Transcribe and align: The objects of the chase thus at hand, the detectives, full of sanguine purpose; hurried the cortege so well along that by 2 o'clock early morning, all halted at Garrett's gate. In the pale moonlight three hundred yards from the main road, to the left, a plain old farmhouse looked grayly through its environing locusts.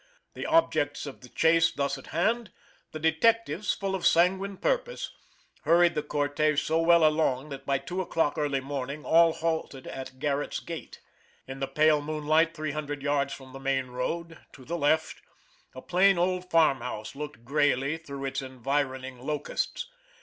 The 0.33 0.47
objects 0.47 1.05
of 1.05 1.21
the 1.21 1.29
chase 1.29 1.71
thus 1.71 1.95
at 1.95 2.07
hand, 2.07 2.51
the 2.91 2.97
detectives, 2.97 3.71
full 3.75 3.93
of 3.93 4.07
sanguine 4.07 4.57
purpose; 4.57 5.11
hurried 5.61 5.93
the 5.93 6.01
cortege 6.01 6.55
so 6.63 6.81
well 6.81 7.05
along 7.05 7.49
that 7.49 7.67
by 7.67 7.77
2 7.77 8.01
o'clock 8.01 8.35
early 8.35 8.61
morning, 8.61 9.05
all 9.05 9.31
halted 9.31 9.85
at 9.85 10.17
Garrett's 10.17 10.59
gate. 10.59 11.01
In 11.45 11.59
the 11.59 11.67
pale 11.67 12.01
moonlight 12.01 12.55
three 12.55 12.71
hundred 12.71 13.03
yards 13.03 13.31
from 13.31 13.53
the 13.53 13.59
main 13.59 13.89
road, 13.91 14.39
to 14.53 14.65
the 14.65 14.75
left, 14.75 15.21
a 15.75 15.83
plain 15.83 16.17
old 16.17 16.49
farmhouse 16.49 17.13
looked 17.15 17.45
grayly 17.45 17.97
through 17.97 18.25
its 18.25 18.41
environing 18.41 19.19
locusts. 19.19 19.85